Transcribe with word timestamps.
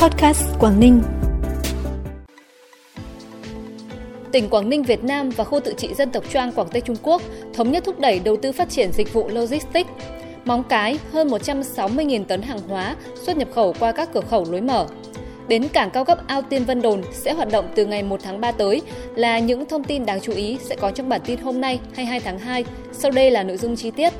Podcast 0.00 0.44
Quảng 0.58 0.80
Ninh. 0.80 1.02
Tỉnh 4.32 4.48
Quảng 4.48 4.68
Ninh, 4.68 4.82
Việt 4.82 5.04
Nam 5.04 5.30
và 5.30 5.44
khu 5.44 5.60
tự 5.60 5.74
trị 5.76 5.94
dân 5.94 6.10
tộc 6.10 6.24
Choang, 6.32 6.52
Quảng 6.52 6.68
Tây, 6.68 6.80
Trung 6.80 6.96
Quốc 7.02 7.22
thống 7.54 7.72
nhất 7.72 7.84
thúc 7.84 8.00
đẩy 8.00 8.18
đầu 8.18 8.36
tư 8.36 8.52
phát 8.52 8.70
triển 8.70 8.92
dịch 8.92 9.12
vụ 9.12 9.28
logistics. 9.28 9.90
Móng 10.44 10.62
cái 10.68 10.98
hơn 11.12 11.28
160.000 11.28 12.24
tấn 12.24 12.42
hàng 12.42 12.58
hóa 12.68 12.96
xuất 13.14 13.36
nhập 13.36 13.48
khẩu 13.54 13.74
qua 13.80 13.92
các 13.92 14.08
cửa 14.12 14.20
khẩu 14.20 14.44
lối 14.50 14.60
mở. 14.60 14.86
Bến 15.48 15.68
cảng 15.68 15.90
cao 15.90 16.04
cấp 16.04 16.18
Ao 16.26 16.42
Tiên 16.42 16.64
Vân 16.64 16.82
Đồn 16.82 17.02
sẽ 17.12 17.32
hoạt 17.32 17.48
động 17.50 17.68
từ 17.74 17.86
ngày 17.86 18.02
1 18.02 18.20
tháng 18.22 18.40
3 18.40 18.52
tới 18.52 18.82
là 19.16 19.38
những 19.38 19.66
thông 19.66 19.84
tin 19.84 20.06
đáng 20.06 20.20
chú 20.20 20.32
ý 20.32 20.58
sẽ 20.68 20.76
có 20.76 20.90
trong 20.90 21.08
bản 21.08 21.20
tin 21.24 21.40
hôm 21.40 21.60
nay 21.60 21.80
22 21.94 22.20
tháng 22.20 22.38
2. 22.38 22.64
Sau 22.92 23.10
đây 23.10 23.30
là 23.30 23.42
nội 23.42 23.56
dung 23.56 23.76
chi 23.76 23.90
tiết. 23.90 24.12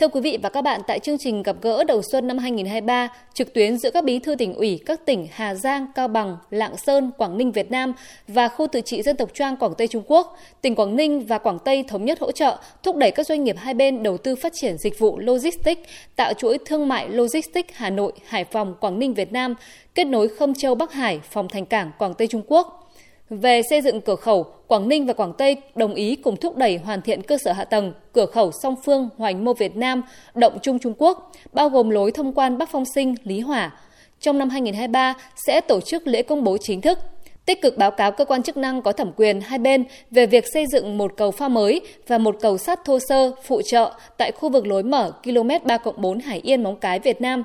Thưa 0.00 0.08
quý 0.08 0.20
vị 0.20 0.38
và 0.42 0.48
các 0.48 0.62
bạn, 0.62 0.80
tại 0.86 0.98
chương 0.98 1.18
trình 1.18 1.42
gặp 1.42 1.56
gỡ 1.62 1.84
đầu 1.84 2.02
xuân 2.02 2.26
năm 2.26 2.38
2023 2.38 3.08
trực 3.34 3.54
tuyến 3.54 3.78
giữa 3.78 3.90
các 3.90 4.04
bí 4.04 4.18
thư 4.18 4.34
tỉnh 4.34 4.54
ủy 4.54 4.80
các 4.86 5.06
tỉnh 5.06 5.28
Hà 5.32 5.54
Giang, 5.54 5.86
Cao 5.94 6.08
Bằng, 6.08 6.36
Lạng 6.50 6.76
Sơn, 6.76 7.10
Quảng 7.18 7.38
Ninh 7.38 7.52
Việt 7.52 7.70
Nam 7.70 7.92
và 8.28 8.48
khu 8.48 8.66
tự 8.66 8.80
trị 8.80 9.02
dân 9.02 9.16
tộc 9.16 9.34
Choang 9.34 9.56
Quảng 9.56 9.74
Tây 9.78 9.88
Trung 9.88 10.02
Quốc, 10.06 10.38
tỉnh 10.62 10.74
Quảng 10.74 10.96
Ninh 10.96 11.26
và 11.26 11.38
Quảng 11.38 11.58
Tây 11.64 11.84
thống 11.88 12.04
nhất 12.04 12.20
hỗ 12.20 12.32
trợ 12.32 12.58
thúc 12.82 12.96
đẩy 12.96 13.10
các 13.10 13.26
doanh 13.26 13.44
nghiệp 13.44 13.56
hai 13.58 13.74
bên 13.74 14.02
đầu 14.02 14.18
tư 14.18 14.36
phát 14.36 14.52
triển 14.54 14.78
dịch 14.78 14.98
vụ 14.98 15.18
logistics, 15.18 15.82
tạo 16.16 16.32
chuỗi 16.32 16.58
thương 16.66 16.88
mại 16.88 17.08
logistics 17.08 17.74
Hà 17.74 17.90
Nội, 17.90 18.12
Hải 18.26 18.44
Phòng, 18.44 18.74
Quảng 18.80 18.98
Ninh 18.98 19.14
Việt 19.14 19.32
Nam, 19.32 19.54
kết 19.94 20.04
nối 20.04 20.28
Khâm 20.28 20.54
Châu 20.54 20.74
Bắc 20.74 20.92
Hải, 20.92 21.20
phòng 21.30 21.48
thành 21.48 21.66
cảng 21.66 21.90
Quảng 21.98 22.14
Tây 22.14 22.28
Trung 22.28 22.42
Quốc. 22.46 22.85
Về 23.30 23.62
xây 23.70 23.82
dựng 23.82 24.00
cửa 24.00 24.16
khẩu, 24.16 24.44
Quảng 24.66 24.88
Ninh 24.88 25.06
và 25.06 25.12
Quảng 25.12 25.32
Tây 25.38 25.56
đồng 25.74 25.94
ý 25.94 26.16
cùng 26.16 26.36
thúc 26.36 26.56
đẩy 26.56 26.76
hoàn 26.76 27.02
thiện 27.02 27.22
cơ 27.22 27.38
sở 27.44 27.52
hạ 27.52 27.64
tầng 27.64 27.92
cửa 28.12 28.26
khẩu 28.26 28.52
song 28.62 28.74
phương 28.84 29.08
Hoành 29.16 29.44
Mô 29.44 29.52
Việt 29.52 29.76
Nam, 29.76 30.02
Động 30.34 30.58
Trung 30.62 30.78
Trung 30.78 30.94
Quốc, 30.98 31.32
bao 31.52 31.68
gồm 31.68 31.90
lối 31.90 32.12
thông 32.12 32.32
quan 32.34 32.58
Bắc 32.58 32.68
Phong 32.72 32.84
Sinh, 32.94 33.14
Lý 33.24 33.40
Hỏa. 33.40 33.72
Trong 34.20 34.38
năm 34.38 34.50
2023 34.50 35.14
sẽ 35.46 35.60
tổ 35.60 35.80
chức 35.80 36.06
lễ 36.06 36.22
công 36.22 36.44
bố 36.44 36.56
chính 36.58 36.80
thức 36.80 36.98
tích 37.46 37.62
cực 37.62 37.78
báo 37.78 37.90
cáo 37.90 38.12
cơ 38.12 38.24
quan 38.24 38.42
chức 38.42 38.56
năng 38.56 38.82
có 38.82 38.92
thẩm 38.92 39.12
quyền 39.16 39.40
hai 39.40 39.58
bên 39.58 39.84
về 40.10 40.26
việc 40.26 40.44
xây 40.52 40.66
dựng 40.66 40.98
một 40.98 41.12
cầu 41.16 41.30
pha 41.30 41.48
mới 41.48 41.80
và 42.06 42.18
một 42.18 42.36
cầu 42.40 42.58
sắt 42.58 42.84
thô 42.84 42.98
sơ 43.08 43.32
phụ 43.44 43.62
trợ 43.62 43.92
tại 44.18 44.32
khu 44.32 44.48
vực 44.48 44.66
lối 44.66 44.82
mở 44.82 45.12
km 45.24 45.48
3 45.64 45.78
4 45.96 46.20
Hải 46.20 46.40
Yên 46.40 46.62
Móng 46.62 46.76
Cái 46.76 46.98
Việt 46.98 47.20
Nam, 47.20 47.44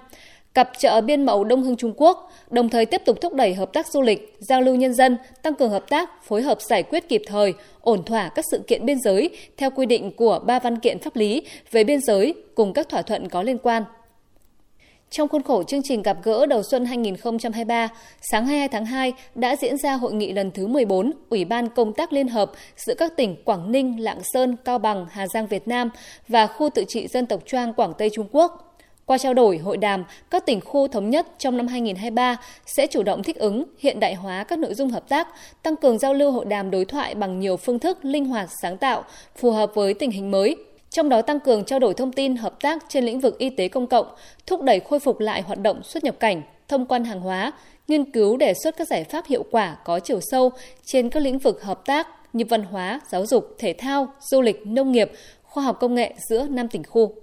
cặp 0.53 0.71
chợ 0.77 1.02
biên 1.02 1.25
mậu 1.25 1.44
Đông 1.44 1.63
Hưng 1.63 1.75
Trung 1.75 1.94
Quốc, 1.97 2.31
đồng 2.49 2.69
thời 2.69 2.85
tiếp 2.85 3.02
tục 3.05 3.21
thúc 3.21 3.33
đẩy 3.33 3.53
hợp 3.53 3.73
tác 3.73 3.88
du 3.88 4.02
lịch, 4.02 4.35
giao 4.39 4.61
lưu 4.61 4.75
nhân 4.75 4.94
dân, 4.94 5.17
tăng 5.41 5.55
cường 5.55 5.71
hợp 5.71 5.89
tác, 5.89 6.23
phối 6.23 6.41
hợp 6.41 6.61
giải 6.61 6.83
quyết 6.83 7.09
kịp 7.09 7.21
thời, 7.27 7.53
ổn 7.81 8.03
thỏa 8.03 8.30
các 8.30 8.45
sự 8.52 8.63
kiện 8.67 8.85
biên 8.85 8.99
giới 8.99 9.29
theo 9.57 9.69
quy 9.69 9.85
định 9.85 10.11
của 10.16 10.39
ba 10.45 10.59
văn 10.59 10.79
kiện 10.79 10.99
pháp 10.99 11.16
lý 11.16 11.44
về 11.72 11.83
biên 11.83 12.02
giới 12.02 12.33
cùng 12.55 12.73
các 12.73 12.89
thỏa 12.89 13.02
thuận 13.02 13.29
có 13.29 13.44
liên 13.44 13.57
quan. 13.57 13.83
Trong 15.09 15.27
khuôn 15.27 15.44
khổ 15.44 15.63
chương 15.63 15.81
trình 15.83 16.02
gặp 16.02 16.17
gỡ 16.23 16.45
đầu 16.45 16.63
xuân 16.63 16.85
2023, 16.85 17.89
sáng 18.31 18.45
22 18.45 18.67
tháng 18.67 18.85
2 18.85 19.13
đã 19.35 19.55
diễn 19.55 19.77
ra 19.77 19.94
hội 19.94 20.13
nghị 20.13 20.33
lần 20.33 20.52
thứ 20.52 20.67
14 20.67 21.11
Ủy 21.29 21.45
ban 21.45 21.69
Công 21.69 21.94
tác 21.94 22.13
Liên 22.13 22.27
hợp 22.27 22.52
giữa 22.75 22.94
các 22.97 23.17
tỉnh 23.17 23.44
Quảng 23.44 23.72
Ninh, 23.72 24.03
Lạng 24.03 24.19
Sơn, 24.33 24.55
Cao 24.66 24.79
Bằng, 24.79 25.07
Hà 25.11 25.27
Giang 25.27 25.47
Việt 25.47 25.67
Nam 25.67 25.89
và 26.27 26.47
khu 26.47 26.69
tự 26.69 26.83
trị 26.88 27.07
dân 27.07 27.25
tộc 27.25 27.41
Choang 27.45 27.73
Quảng 27.73 27.94
Tây 27.97 28.09
Trung 28.09 28.27
Quốc– 28.31 28.67
qua 29.12 29.17
trao 29.17 29.34
đổi, 29.34 29.58
hội 29.58 29.78
đàm, 29.78 30.04
các 30.30 30.45
tỉnh 30.45 30.62
khu 30.62 30.88
thống 30.88 31.09
nhất 31.09 31.28
trong 31.38 31.58
năm 31.58 31.67
2023 31.67 32.38
sẽ 32.66 32.88
chủ 32.88 33.04
động 33.04 33.23
thích 33.23 33.36
ứng, 33.36 33.64
hiện 33.80 34.00
đại 34.00 34.14
hóa 34.14 34.44
các 34.44 34.59
nội 34.59 34.73
dung 34.73 34.90
hợp 34.90 35.09
tác, 35.09 35.28
tăng 35.64 35.76
cường 35.76 36.00
giao 36.00 36.14
lưu 36.14 36.31
hội 36.31 36.45
đàm 36.45 36.72
đối 36.72 36.86
thoại 36.86 37.16
bằng 37.16 37.40
nhiều 37.40 37.58
phương 37.58 37.80
thức 37.80 38.06
linh 38.06 38.26
hoạt, 38.26 38.50
sáng 38.62 38.78
tạo, 38.78 39.03
phù 39.36 39.52
hợp 39.52 39.72
với 39.76 39.94
tình 39.94 40.12
hình 40.12 40.31
mới, 40.31 40.56
trong 40.90 41.09
đó 41.09 41.22
tăng 41.22 41.40
cường 41.40 41.64
trao 41.64 41.80
đổi 41.80 41.94
thông 41.94 42.12
tin 42.12 42.36
hợp 42.36 42.62
tác 42.62 42.84
trên 42.90 43.03
lĩnh 43.03 43.20
vực 43.20 43.38
y 43.38 43.50
tế 43.50 43.68
công 43.68 43.88
cộng, 43.88 44.08
thúc 44.48 44.62
đẩy 44.62 44.80
khôi 44.80 45.00
phục 45.00 45.20
lại 45.20 45.42
hoạt 45.42 45.59
động 45.59 45.84
xuất 45.84 46.03
nhập 46.03 46.16
cảnh, 46.20 46.42
thông 46.68 46.86
quan 46.86 47.03
hàng 47.03 47.22
hóa, 47.22 47.52
nghiên 47.88 48.12
cứu 48.12 48.38
đề 48.38 48.53
xuất 48.64 48.78
các 48.78 48.88
giải 48.88 49.03
pháp 49.03 49.25
hiệu 49.28 49.44
quả 49.52 49.78
có 49.86 50.00
chiều 50.00 50.20
sâu 50.22 50.52
trên 50.86 51.09
các 51.09 51.23
lĩnh 51.23 51.40
vực 51.40 51.64
hợp 51.64 51.86
tác 51.86 52.08
như 52.34 52.46
văn 52.50 52.64
hóa, 52.64 53.00
giáo 53.09 53.25
dục, 53.25 53.56
thể 53.59 53.74
thao, 53.78 54.14
du 54.19 54.41
lịch, 54.41 54.68
nông 54.68 54.91
nghiệp, 54.91 55.12
khoa 55.44 55.64
học 55.64 55.78
công 55.80 55.96
nghệ 55.96 56.14
giữa 56.30 56.47
năm 56.50 56.68
tỉnh 56.68 56.84
khu. 56.84 57.16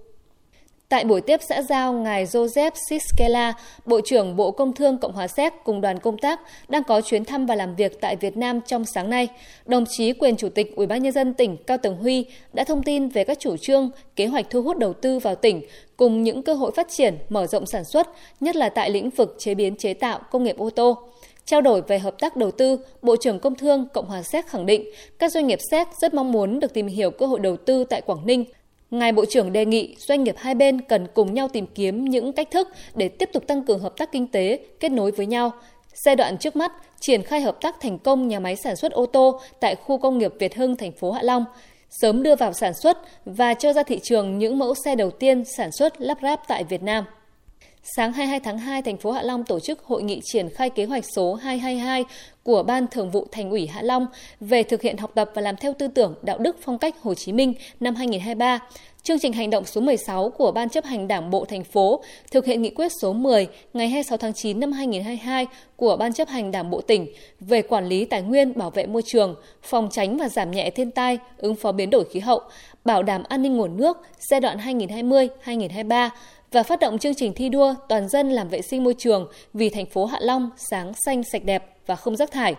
Tại 0.91 1.05
buổi 1.05 1.21
tiếp 1.21 1.41
xã 1.49 1.63
giao, 1.63 1.93
ngài 1.93 2.27
Joseph 2.27 2.71
Siskela, 2.89 3.53
Bộ 3.87 4.01
trưởng 4.05 4.37
Bộ 4.37 4.51
Công 4.51 4.73
Thương 4.73 4.99
Cộng 4.99 5.13
hòa 5.13 5.29
Séc 5.29 5.53
cùng 5.65 5.81
đoàn 5.81 5.99
công 5.99 6.19
tác 6.19 6.41
đang 6.69 6.85
có 6.85 7.01
chuyến 7.01 7.25
thăm 7.25 7.47
và 7.47 7.55
làm 7.55 7.77
việc 7.77 8.01
tại 8.01 8.17
Việt 8.17 8.37
Nam 8.37 8.61
trong 8.67 8.85
sáng 8.85 9.11
nay, 9.11 9.29
đồng 9.67 9.85
chí 9.89 10.13
quyền 10.13 10.37
Chủ 10.37 10.49
tịch 10.49 10.77
Ủy 10.77 10.87
ban 10.87 11.03
nhân 11.03 11.13
dân 11.13 11.35
tỉnh 11.35 11.57
Cao 11.57 11.79
Tường 11.79 11.97
Huy 11.97 12.27
đã 12.53 12.65
thông 12.65 12.83
tin 12.83 13.09
về 13.09 13.25
các 13.25 13.39
chủ 13.41 13.57
trương, 13.57 13.91
kế 14.17 14.27
hoạch 14.27 14.51
thu 14.51 14.63
hút 14.63 14.79
đầu 14.79 14.93
tư 14.93 15.19
vào 15.19 15.35
tỉnh 15.35 15.63
cùng 15.97 16.23
những 16.23 16.43
cơ 16.43 16.55
hội 16.55 16.71
phát 16.77 16.87
triển, 16.91 17.19
mở 17.29 17.47
rộng 17.47 17.67
sản 17.67 17.85
xuất, 17.85 18.09
nhất 18.41 18.57
là 18.57 18.69
tại 18.69 18.91
lĩnh 18.91 19.11
vực 19.11 19.37
chế 19.39 19.55
biến 19.55 19.77
chế 19.77 19.95
tạo 19.95 20.21
công 20.31 20.45
nghiệp 20.45 20.59
ô 20.59 20.71
tô. 20.71 20.99
Trao 21.45 21.61
đổi 21.61 21.83
về 21.83 21.99
hợp 21.99 22.19
tác 22.19 22.37
đầu 22.37 22.51
tư, 22.51 22.79
Bộ 23.03 23.17
trưởng 23.17 23.39
Công 23.39 23.55
Thương 23.55 23.89
Cộng 23.93 24.07
hòa 24.07 24.23
Séc 24.23 24.47
khẳng 24.47 24.67
định 24.67 24.85
các 25.19 25.33
doanh 25.33 25.47
nghiệp 25.47 25.59
Séc 25.71 25.89
rất 26.01 26.15
mong 26.15 26.33
muốn 26.33 26.61
được 26.61 26.75
tìm 26.75 26.87
hiểu 26.87 27.11
cơ 27.11 27.27
hội 27.27 27.41
đầu 27.41 27.57
tư 27.57 27.85
tại 27.85 28.01
Quảng 28.01 28.27
Ninh 28.27 28.45
Ngài 28.91 29.13
Bộ 29.13 29.25
trưởng 29.25 29.53
đề 29.53 29.65
nghị 29.65 29.97
doanh 29.99 30.25
nghiệp 30.25 30.35
hai 30.39 30.55
bên 30.55 30.81
cần 30.81 31.07
cùng 31.15 31.35
nhau 31.35 31.49
tìm 31.49 31.67
kiếm 31.67 32.05
những 32.05 32.33
cách 32.33 32.51
thức 32.51 32.69
để 32.95 33.09
tiếp 33.09 33.31
tục 33.33 33.47
tăng 33.47 33.63
cường 33.65 33.81
hợp 33.81 33.97
tác 33.97 34.13
kinh 34.13 34.27
tế, 34.27 34.59
kết 34.81 34.93
nối 34.93 35.11
với 35.11 35.27
nhau. 35.27 35.53
Giai 36.05 36.17
đoạn 36.17 36.39
trước 36.39 36.57
mắt, 36.57 36.73
triển 37.01 37.23
khai 37.23 37.41
hợp 37.41 37.61
tác 37.61 37.81
thành 37.81 37.99
công 37.99 38.29
nhà 38.29 38.41
máy 38.41 38.57
sản 38.57 38.77
xuất 38.77 38.93
ô 38.93 39.07
tô 39.07 39.41
tại 39.61 39.75
khu 39.75 39.99
công 39.99 40.19
nghiệp 40.19 40.33
Việt 40.39 40.57
Hưng, 40.57 40.77
thành 40.77 40.93
phố 40.93 41.13
Hạ 41.13 41.23
Long, 41.23 41.45
sớm 41.91 42.23
đưa 42.23 42.37
vào 42.37 42.53
sản 42.53 42.75
xuất 42.75 42.99
và 43.25 43.55
cho 43.55 43.73
ra 43.73 43.83
thị 43.83 44.01
trường 44.03 44.39
những 44.39 44.59
mẫu 44.59 44.75
xe 44.85 44.95
đầu 44.95 45.11
tiên 45.11 45.45
sản 45.57 45.73
xuất 45.73 46.01
lắp 46.01 46.19
ráp 46.23 46.41
tại 46.49 46.65
Việt 46.65 46.83
Nam. 46.83 47.05
Sáng 47.97 48.13
22 48.13 48.41
tháng 48.41 48.59
2, 48.59 48.83
thành 48.83 48.97
phố 48.97 49.11
Hạ 49.11 49.23
Long 49.23 49.45
tổ 49.45 49.61
chức 49.61 49.85
hội 49.85 50.03
nghị 50.03 50.21
triển 50.25 50.49
khai 50.49 50.71
kế 50.71 50.85
hoạch 50.85 51.05
số 51.17 51.35
222 51.35 52.05
của 52.43 52.63
Ban 52.63 52.87
Thường 52.87 53.11
vụ 53.11 53.27
Thành 53.33 53.51
ủy 53.51 53.67
Hạ 53.67 53.83
Long 53.83 54.07
về 54.41 54.63
thực 54.63 54.83
hiện 54.83 54.97
học 54.97 55.11
tập 55.15 55.31
và 55.35 55.43
làm 55.43 55.57
theo 55.57 55.75
tư 55.79 55.89
tưởng 55.89 56.15
đạo 56.23 56.39
đức 56.39 56.57
phong 56.63 56.79
cách 56.79 56.95
Hồ 57.03 57.15
Chí 57.15 57.33
Minh 57.33 57.55
năm 57.81 57.95
2023. 57.95 58.59
Chương 59.03 59.19
trình 59.19 59.33
hành 59.33 59.51
động 59.51 59.65
số 59.65 59.81
16 59.81 60.31
của 60.31 60.53
Ban 60.53 60.69
chấp 60.69 60.85
hành 60.85 61.09
Đảng 61.09 61.31
bộ 61.31 61.45
thành 61.45 61.65
phố 61.65 62.03
thực 62.31 62.45
hiện 62.45 62.63
nghị 62.63 62.71
quyết 62.71 62.93
số 63.03 63.13
10 63.13 63.47
ngày 63.75 63.89
26 63.89 64.19
tháng 64.19 64.33
9 64.33 64.61
năm 64.61 64.73
2022 64.73 65.47
của 65.77 65.97
Ban 65.97 66.13
chấp 66.13 66.29
hành 66.29 66.51
Đảng 66.51 66.71
bộ 66.71 66.81
tỉnh 66.81 67.07
về 67.41 67.63
quản 67.63 67.87
lý 67.87 68.05
tài 68.05 68.23
nguyên, 68.23 68.59
bảo 68.59 68.71
vệ 68.71 68.87
môi 68.87 69.03
trường, 69.03 69.35
phòng 69.63 69.89
tránh 69.93 70.17
và 70.17 70.29
giảm 70.29 70.51
nhẹ 70.51 70.71
thiên 70.71 70.91
tai, 70.91 71.19
ứng 71.37 71.55
phó 71.55 71.73
biến 71.73 71.91
đổi 71.91 72.05
khí 72.05 72.21
hậu, 72.21 72.41
bảo 72.85 73.03
đảm 73.03 73.23
an 73.29 73.43
ninh 73.43 73.57
nguồn 73.57 73.77
nước 73.77 73.97
giai 74.31 74.41
đoạn 74.41 74.59
2020-2023 74.59 76.11
và 76.53 76.63
phát 76.63 76.81
động 76.81 76.99
chương 76.99 77.15
trình 77.15 77.33
thi 77.33 77.49
đua 77.49 77.75
toàn 77.89 78.09
dân 78.09 78.31
làm 78.31 78.49
vệ 78.49 78.63
sinh 78.63 78.85
môi 78.85 78.95
trường 78.99 79.29
vì 79.55 79.69
thành 79.69 79.87
phố 79.87 80.05
Hạ 80.05 80.19
Long 80.21 80.51
sáng 80.71 80.93
xanh 81.07 81.23
sạch 81.33 81.45
đẹp 81.45 81.77
và 81.87 81.97
không 81.97 82.17
rác 82.17 82.31
thải. 82.31 82.55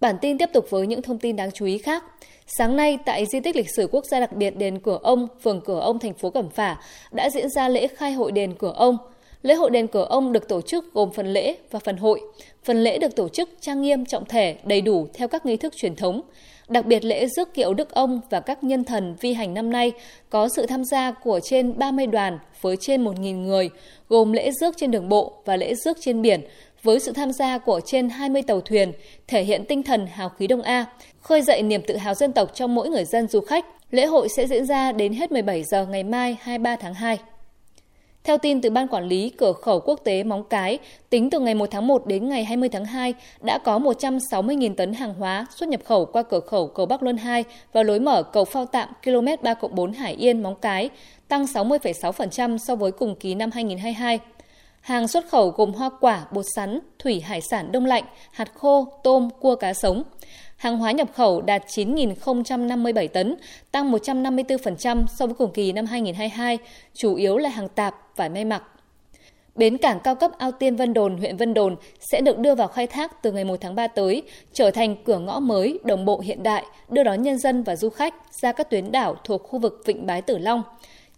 Bản 0.00 0.16
tin 0.20 0.38
tiếp 0.38 0.50
tục 0.52 0.66
với 0.70 0.86
những 0.86 1.02
thông 1.02 1.18
tin 1.18 1.36
đáng 1.36 1.50
chú 1.54 1.66
ý 1.66 1.78
khác. 1.78 2.04
Sáng 2.46 2.76
nay, 2.76 2.98
tại 3.06 3.26
di 3.26 3.40
tích 3.40 3.56
lịch 3.56 3.70
sử 3.76 3.88
quốc 3.92 4.04
gia 4.10 4.20
đặc 4.20 4.32
biệt 4.32 4.56
đền 4.56 4.78
Cửa 4.78 4.98
Ông, 5.02 5.28
phường 5.42 5.60
Cửa 5.60 5.80
Ông, 5.80 5.98
thành 5.98 6.14
phố 6.14 6.30
Cẩm 6.30 6.50
Phả, 6.50 6.80
đã 7.12 7.30
diễn 7.30 7.50
ra 7.50 7.68
lễ 7.68 7.86
khai 7.86 8.12
hội 8.12 8.32
đền 8.32 8.54
Cửa 8.54 8.72
Ông. 8.76 8.98
Lễ 9.42 9.54
hội 9.54 9.70
đền 9.70 9.86
Cửa 9.86 10.06
Ông 10.08 10.32
được 10.32 10.48
tổ 10.48 10.60
chức 10.60 10.94
gồm 10.94 11.12
phần 11.12 11.26
lễ 11.26 11.56
và 11.70 11.78
phần 11.78 11.96
hội. 11.96 12.20
Phần 12.64 12.84
lễ 12.84 12.98
được 12.98 13.16
tổ 13.16 13.28
chức 13.28 13.50
trang 13.60 13.82
nghiêm 13.82 14.06
trọng 14.06 14.24
thể, 14.24 14.56
đầy 14.64 14.80
đủ 14.80 15.06
theo 15.14 15.28
các 15.28 15.46
nghi 15.46 15.56
thức 15.56 15.76
truyền 15.76 15.96
thống. 15.96 16.20
Đặc 16.68 16.86
biệt 16.86 17.04
lễ 17.04 17.26
rước 17.26 17.54
kiệu 17.54 17.74
Đức 17.74 17.94
Ông 17.94 18.20
và 18.30 18.40
các 18.40 18.64
nhân 18.64 18.84
thần 18.84 19.16
vi 19.20 19.32
hành 19.32 19.54
năm 19.54 19.70
nay 19.70 19.92
có 20.30 20.48
sự 20.48 20.66
tham 20.66 20.84
gia 20.84 21.10
của 21.10 21.40
trên 21.42 21.78
30 21.78 22.06
đoàn 22.06 22.38
với 22.60 22.76
trên 22.80 23.04
1.000 23.04 23.42
người, 23.42 23.70
gồm 24.08 24.32
lễ 24.32 24.50
rước 24.60 24.74
trên 24.76 24.90
đường 24.90 25.08
bộ 25.08 25.32
và 25.44 25.56
lễ 25.56 25.74
rước 25.74 25.96
trên 26.00 26.22
biển, 26.22 26.40
với 26.82 27.00
sự 27.00 27.12
tham 27.12 27.32
gia 27.32 27.58
của 27.58 27.80
trên 27.84 28.08
20 28.08 28.42
tàu 28.42 28.60
thuyền, 28.60 28.92
thể 29.26 29.42
hiện 29.42 29.64
tinh 29.64 29.82
thần 29.82 30.06
hào 30.06 30.28
khí 30.28 30.46
Đông 30.46 30.62
A, 30.62 30.84
khơi 31.20 31.42
dậy 31.42 31.62
niềm 31.62 31.82
tự 31.86 31.96
hào 31.96 32.14
dân 32.14 32.32
tộc 32.32 32.50
trong 32.54 32.74
mỗi 32.74 32.88
người 32.88 33.04
dân 33.04 33.28
du 33.28 33.40
khách. 33.40 33.64
Lễ 33.90 34.06
hội 34.06 34.28
sẽ 34.36 34.46
diễn 34.46 34.66
ra 34.66 34.92
đến 34.92 35.12
hết 35.12 35.32
17 35.32 35.64
giờ 35.64 35.86
ngày 35.86 36.04
mai 36.04 36.36
23 36.40 36.76
tháng 36.76 36.94
2. 36.94 37.18
Theo 38.26 38.38
tin 38.38 38.60
từ 38.60 38.70
Ban 38.70 38.88
Quản 38.88 39.08
lý 39.08 39.30
Cửa 39.30 39.52
khẩu 39.52 39.80
Quốc 39.80 40.00
tế 40.04 40.22
Móng 40.22 40.44
Cái, 40.44 40.78
tính 41.10 41.30
từ 41.30 41.40
ngày 41.40 41.54
1 41.54 41.70
tháng 41.70 41.86
1 41.86 42.06
đến 42.06 42.28
ngày 42.28 42.44
20 42.44 42.68
tháng 42.68 42.84
2 42.84 43.14
đã 43.40 43.58
có 43.58 43.78
160.000 43.78 44.74
tấn 44.74 44.92
hàng 44.92 45.14
hóa 45.14 45.46
xuất 45.56 45.68
nhập 45.68 45.80
khẩu 45.84 46.04
qua 46.04 46.22
cửa 46.22 46.40
khẩu 46.40 46.66
cầu 46.66 46.86
Bắc 46.86 47.02
Luân 47.02 47.16
2 47.16 47.44
và 47.72 47.82
lối 47.82 48.00
mở 48.00 48.22
cầu 48.22 48.44
phao 48.44 48.66
tạm 48.66 48.88
km 49.04 49.26
3 49.42 49.54
4 49.70 49.92
Hải 49.92 50.14
Yên 50.14 50.42
Móng 50.42 50.54
Cái, 50.54 50.90
tăng 51.28 51.44
60,6% 51.44 52.58
so 52.58 52.74
với 52.74 52.92
cùng 52.92 53.14
kỳ 53.14 53.34
năm 53.34 53.50
2022. 53.50 54.18
Hàng 54.80 55.08
xuất 55.08 55.28
khẩu 55.28 55.50
gồm 55.50 55.72
hoa 55.72 55.90
quả, 56.00 56.26
bột 56.32 56.44
sắn, 56.54 56.78
thủy 56.98 57.20
hải 57.20 57.40
sản 57.40 57.72
đông 57.72 57.86
lạnh, 57.86 58.04
hạt 58.30 58.52
khô, 58.54 58.88
tôm, 59.02 59.28
cua 59.40 59.56
cá 59.56 59.74
sống. 59.74 60.02
Hàng 60.56 60.78
hóa 60.78 60.92
nhập 60.92 61.08
khẩu 61.14 61.40
đạt 61.40 61.62
9.057 61.66 63.08
tấn, 63.08 63.36
tăng 63.72 63.92
154% 63.92 65.06
so 65.06 65.26
với 65.26 65.34
cùng 65.34 65.52
kỳ 65.52 65.72
năm 65.72 65.86
2022, 65.86 66.58
chủ 66.94 67.14
yếu 67.14 67.38
là 67.38 67.48
hàng 67.48 67.68
tạp, 67.68 68.16
vải 68.16 68.28
may 68.28 68.44
mặc. 68.44 68.62
Bến 69.54 69.78
cảng 69.78 70.00
cao 70.00 70.14
cấp 70.14 70.30
Ao 70.38 70.52
Tiên 70.52 70.76
Vân 70.76 70.94
Đồn, 70.94 71.16
huyện 71.16 71.36
Vân 71.36 71.54
Đồn 71.54 71.76
sẽ 72.00 72.20
được 72.20 72.38
đưa 72.38 72.54
vào 72.54 72.68
khai 72.68 72.86
thác 72.86 73.22
từ 73.22 73.32
ngày 73.32 73.44
1 73.44 73.56
tháng 73.60 73.74
3 73.74 73.86
tới, 73.86 74.22
trở 74.52 74.70
thành 74.70 74.96
cửa 75.04 75.18
ngõ 75.18 75.40
mới, 75.40 75.78
đồng 75.84 76.04
bộ 76.04 76.20
hiện 76.20 76.42
đại, 76.42 76.64
đưa 76.88 77.02
đón 77.02 77.22
nhân 77.22 77.38
dân 77.38 77.62
và 77.62 77.76
du 77.76 77.90
khách 77.90 78.14
ra 78.42 78.52
các 78.52 78.70
tuyến 78.70 78.92
đảo 78.92 79.16
thuộc 79.24 79.42
khu 79.42 79.58
vực 79.58 79.82
Vịnh 79.86 80.06
Bái 80.06 80.22
Tử 80.22 80.38
Long. 80.38 80.62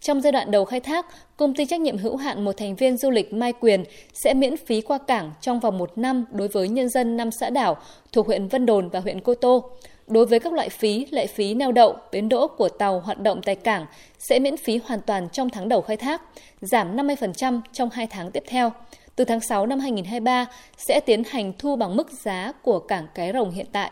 Trong 0.01 0.21
giai 0.21 0.33
đoạn 0.33 0.51
đầu 0.51 0.65
khai 0.65 0.81
thác, 0.81 1.07
công 1.37 1.55
ty 1.55 1.65
trách 1.65 1.81
nhiệm 1.81 1.99
hữu 1.99 2.17
hạn 2.17 2.45
một 2.45 2.57
thành 2.57 2.77
viên 2.77 2.97
du 2.97 3.11
lịch 3.11 3.33
Mai 3.33 3.53
Quyền 3.53 3.85
sẽ 4.13 4.35
miễn 4.35 4.57
phí 4.57 4.81
qua 4.81 4.99
cảng 4.99 5.33
trong 5.41 5.61
vòng 5.61 5.79
một 5.79 5.99
năm 5.99 6.25
đối 6.31 6.49
với 6.49 6.69
nhân 6.69 6.89
dân 6.89 7.17
năm 7.17 7.31
xã 7.31 7.51
đảo 7.51 7.77
thuộc 8.13 8.27
huyện 8.27 8.49
Vân 8.49 8.67
Đồn 8.67 8.89
và 8.89 9.01
huyện 9.01 9.21
Cô 9.21 9.35
Tô. 9.35 9.71
Đối 10.07 10.27
với 10.27 10.41
các 10.41 10.53
loại 10.53 10.69
phí, 10.69 11.07
lệ 11.11 11.27
phí 11.27 11.55
neo 11.55 11.73
đậu, 11.73 11.97
bến 12.13 12.29
đỗ 12.29 12.47
của 12.47 12.69
tàu 12.69 13.01
hoạt 13.01 13.21
động 13.21 13.41
tại 13.43 13.55
cảng 13.55 13.87
sẽ 14.19 14.39
miễn 14.39 14.57
phí 14.57 14.81
hoàn 14.85 15.01
toàn 15.01 15.29
trong 15.33 15.51
tháng 15.51 15.69
đầu 15.69 15.81
khai 15.81 15.97
thác, 15.97 16.23
giảm 16.61 16.97
50% 16.97 17.61
trong 17.73 17.91
2 17.93 18.07
tháng 18.07 18.31
tiếp 18.31 18.43
theo. 18.47 18.73
Từ 19.17 19.25
tháng 19.25 19.41
6 19.41 19.67
năm 19.67 19.81
2023 19.81 20.47
sẽ 20.77 21.01
tiến 21.01 21.23
hành 21.25 21.53
thu 21.59 21.77
bằng 21.77 21.97
mức 21.97 22.11
giá 22.25 22.53
của 22.63 22.79
cảng 22.79 23.07
Cái 23.15 23.33
Rồng 23.33 23.51
hiện 23.51 23.67
tại. 23.73 23.91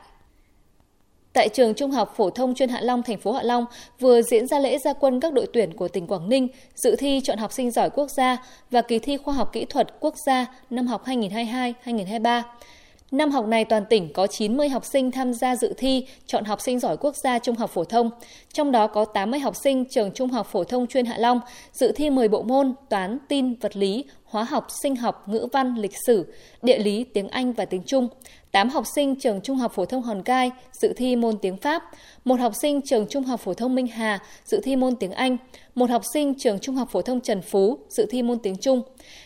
Tại 1.37 1.49
trường 1.49 1.75
Trung 1.75 1.91
học 1.91 2.15
phổ 2.17 2.31
thông 2.31 2.55
chuyên 2.55 2.69
Hạ 2.69 2.81
Long, 2.81 3.03
thành 3.03 3.19
phố 3.19 3.33
Hạ 3.33 3.43
Long 3.43 3.65
vừa 4.01 4.23
diễn 4.23 4.47
ra 4.47 4.59
lễ 4.59 4.79
gia 4.79 4.93
quân 4.93 5.21
các 5.21 5.33
đội 5.33 5.47
tuyển 5.53 5.73
của 5.73 5.89
tỉnh 5.89 6.07
Quảng 6.07 6.29
Ninh 6.29 6.49
dự 6.75 6.97
thi 6.97 7.21
chọn 7.25 7.39
học 7.39 7.53
sinh 7.53 7.71
giỏi 7.71 7.91
quốc 7.91 8.11
gia 8.11 8.37
và 8.71 8.83
kỳ 8.83 8.99
thi 8.99 9.17
khoa 9.17 9.35
học 9.35 9.53
kỹ 9.53 9.65
thuật 9.65 9.87
quốc 10.01 10.15
gia 10.27 10.47
năm 10.71 10.87
học 10.87 11.05
2022-2023. 11.07 12.43
Năm 13.11 13.31
học 13.31 13.47
này 13.47 13.65
toàn 13.65 13.85
tỉnh 13.91 14.13
có 14.13 14.27
90 14.27 14.69
học 14.69 14.85
sinh 14.85 15.11
tham 15.11 15.35
gia 15.35 15.57
dự 15.57 15.75
thi 15.77 16.07
chọn 16.27 16.45
học 16.45 16.61
sinh 16.61 16.79
giỏi 16.79 16.97
quốc 16.97 17.17
gia 17.17 17.39
trung 17.39 17.57
học 17.57 17.71
phổ 17.71 17.85
thông, 17.85 18.11
trong 18.53 18.73
đó 18.73 18.87
có 18.87 19.05
80 19.05 19.41
học 19.41 19.57
sinh 19.57 19.85
trường 19.85 20.11
Trung 20.11 20.31
học 20.31 20.47
phổ 20.53 20.65
thông 20.65 20.87
chuyên 20.87 21.07
Hạ 21.07 21.19
Long 21.19 21.41
dự 21.73 21.93
thi 21.97 22.11
10 22.11 22.29
bộ 22.29 22.43
môn 22.43 22.75
toán, 22.89 23.19
tin, 23.29 23.55
vật 23.55 23.77
lý, 23.77 24.05
hóa 24.25 24.45
học, 24.45 24.67
sinh 24.83 24.97
học, 24.97 25.29
ngữ 25.29 25.47
văn, 25.53 25.75
lịch 25.79 25.95
sử, 26.07 26.33
địa 26.63 26.79
lý, 26.79 27.05
tiếng 27.05 27.29
Anh 27.29 27.53
và 27.53 27.65
tiếng 27.65 27.83
Trung. 27.83 28.09
8 28.57 28.69
học 28.69 28.85
sinh 28.95 29.17
trường 29.17 29.41
Trung 29.41 29.57
học 29.57 29.73
phổ 29.75 29.85
thông 29.85 30.03
Hòn 30.03 30.23
Gai 30.25 30.51
dự 30.73 30.93
thi 30.97 31.17
môn 31.17 31.39
tiếng 31.39 31.57
Pháp, 31.57 31.83
một 32.25 32.41
học 32.41 32.53
sinh 32.55 32.81
trường 32.81 33.07
Trung 33.07 33.25
học 33.25 33.41
phổ 33.41 33.55
thông 33.55 33.75
Minh 33.75 33.87
Hà 33.87 34.19
dự 34.45 34.61
thi 34.65 34.77
môn 34.77 34.97
tiếng 34.97 35.13
Anh, 35.13 35.37
một 35.75 35.91
học 35.91 36.03
sinh 36.13 36.35
trường 36.35 36.59
Trung 36.59 36.75
học 36.75 36.89
phổ 36.93 37.03
thông 37.03 37.21
Trần 37.21 37.43
Phú 37.43 37.79
dự 37.89 38.07
thi 38.11 38.23
môn 38.23 38.39
tiếng 38.39 38.57
Trung. 38.57 38.83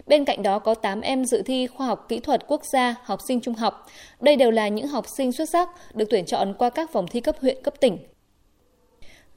Bên 0.06 0.24
cạnh 0.24 0.42
đó 0.42 0.58
có 0.58 0.74
8 0.74 1.00
em 1.00 1.24
dự 1.24 1.42
thi 1.42 1.66
khoa 1.66 1.86
học 1.86 2.06
kỹ 2.08 2.20
thuật 2.20 2.44
quốc 2.46 2.62
gia 2.72 2.94
học 3.04 3.20
sinh 3.28 3.40
trung 3.40 3.54
học. 3.54 3.86
Đây 4.20 4.36
đều 4.36 4.50
là 4.50 4.68
những 4.68 4.88
học 4.88 5.06
sinh 5.16 5.32
xuất 5.32 5.48
sắc 5.50 5.68
được 5.94 6.06
tuyển 6.10 6.24
chọn 6.26 6.54
qua 6.58 6.70
các 6.70 6.92
vòng 6.92 7.06
thi 7.10 7.20
cấp 7.20 7.36
huyện, 7.40 7.62
cấp 7.62 7.74
tỉnh. 7.80 7.98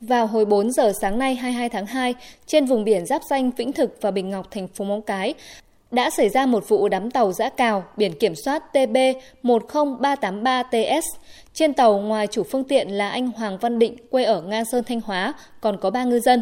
Vào 0.01 0.27
hồi 0.27 0.45
4 0.45 0.71
giờ 0.71 0.93
sáng 1.01 1.19
nay 1.19 1.35
22 1.35 1.69
tháng 1.69 1.85
2, 1.85 2.15
trên 2.45 2.65
vùng 2.65 2.83
biển 2.83 3.05
giáp 3.05 3.21
danh 3.29 3.51
Vĩnh 3.51 3.73
Thực 3.73 4.01
và 4.01 4.11
Bình 4.11 4.29
Ngọc, 4.29 4.51
thành 4.51 4.67
phố 4.67 4.85
Móng 4.85 5.01
Cái, 5.01 5.33
đã 5.93 6.09
xảy 6.09 6.29
ra 6.29 6.45
một 6.45 6.69
vụ 6.69 6.87
đắm 6.87 7.11
tàu 7.11 7.31
giã 7.31 7.49
cào 7.49 7.83
biển 7.97 8.13
kiểm 8.19 8.35
soát 8.35 8.63
TB 8.73 8.97
10383TS. 9.43 11.01
Trên 11.53 11.73
tàu 11.73 11.99
ngoài 11.99 12.27
chủ 12.27 12.43
phương 12.43 12.63
tiện 12.63 12.89
là 12.89 13.09
anh 13.09 13.31
Hoàng 13.31 13.57
Văn 13.57 13.79
Định 13.79 13.95
quê 14.09 14.23
ở 14.23 14.41
Nga 14.41 14.63
Sơn 14.63 14.83
Thanh 14.83 15.01
Hóa, 15.01 15.33
còn 15.61 15.77
có 15.77 15.89
3 15.89 16.03
ngư 16.03 16.19
dân. 16.19 16.41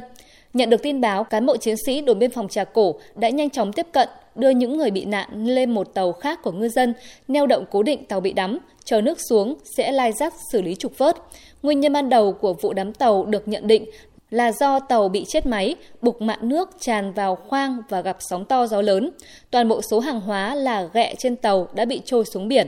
Nhận 0.53 0.69
được 0.69 0.83
tin 0.83 1.01
báo, 1.01 1.23
cán 1.23 1.45
bộ 1.45 1.57
chiến 1.57 1.75
sĩ 1.85 2.01
đồn 2.01 2.19
biên 2.19 2.31
phòng 2.31 2.47
Trà 2.47 2.63
Cổ 2.63 2.95
đã 3.15 3.29
nhanh 3.29 3.49
chóng 3.49 3.73
tiếp 3.73 3.87
cận, 3.91 4.09
đưa 4.35 4.49
những 4.49 4.77
người 4.77 4.91
bị 4.91 5.05
nạn 5.05 5.45
lên 5.45 5.71
một 5.71 5.93
tàu 5.93 6.11
khác 6.11 6.39
của 6.43 6.51
ngư 6.51 6.69
dân, 6.69 6.93
neo 7.27 7.47
động 7.47 7.65
cố 7.71 7.83
định 7.83 8.05
tàu 8.05 8.19
bị 8.19 8.33
đắm, 8.33 8.57
chờ 8.83 9.01
nước 9.01 9.17
xuống 9.29 9.55
sẽ 9.77 9.91
lai 9.91 10.11
rác 10.11 10.33
xử 10.51 10.61
lý 10.61 10.75
trục 10.75 10.97
vớt. 10.97 11.17
Nguyên 11.63 11.79
nhân 11.79 11.93
ban 11.93 12.09
đầu 12.09 12.33
của 12.33 12.53
vụ 12.53 12.73
đắm 12.73 12.93
tàu 12.93 13.25
được 13.25 13.47
nhận 13.47 13.67
định 13.67 13.85
là 14.31 14.51
do 14.51 14.79
tàu 14.79 15.09
bị 15.09 15.25
chết 15.27 15.45
máy, 15.45 15.75
bục 16.01 16.21
mạn 16.21 16.39
nước 16.41 16.69
tràn 16.79 17.13
vào 17.13 17.35
khoang 17.35 17.77
và 17.89 18.01
gặp 18.01 18.17
sóng 18.19 18.45
to 18.45 18.67
gió 18.67 18.81
lớn. 18.81 19.09
Toàn 19.51 19.67
bộ 19.67 19.81
số 19.81 19.99
hàng 19.99 20.21
hóa 20.21 20.55
là 20.55 20.89
ghẹ 20.93 21.15
trên 21.17 21.35
tàu 21.35 21.67
đã 21.73 21.85
bị 21.85 22.01
trôi 22.05 22.25
xuống 22.25 22.47
biển. 22.47 22.67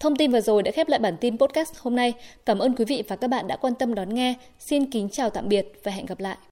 Thông 0.00 0.16
tin 0.16 0.32
vừa 0.32 0.40
rồi 0.40 0.62
đã 0.62 0.70
khép 0.70 0.88
lại 0.88 0.98
bản 0.98 1.16
tin 1.20 1.38
podcast 1.38 1.78
hôm 1.78 1.96
nay. 1.96 2.12
Cảm 2.46 2.58
ơn 2.58 2.76
quý 2.76 2.84
vị 2.84 3.02
và 3.08 3.16
các 3.16 3.28
bạn 3.28 3.46
đã 3.48 3.56
quan 3.56 3.74
tâm 3.74 3.94
đón 3.94 4.14
nghe. 4.14 4.34
Xin 4.58 4.90
kính 4.90 5.08
chào 5.08 5.30
tạm 5.30 5.48
biệt 5.48 5.72
và 5.84 5.92
hẹn 5.92 6.06
gặp 6.06 6.20
lại. 6.20 6.36